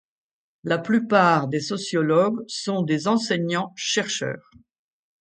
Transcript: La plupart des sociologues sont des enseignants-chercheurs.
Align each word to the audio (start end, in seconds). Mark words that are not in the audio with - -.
La 0.63 0.79
plupart 0.79 1.47
des 1.47 1.59
sociologues 1.59 2.43
sont 2.47 2.81
des 2.81 3.07
enseignants-chercheurs. 3.07 4.49